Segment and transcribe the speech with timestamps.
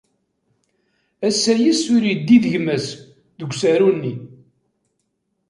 [1.27, 2.87] Asayes ur yeddi d gma-s
[3.37, 4.13] deg usaru-nni.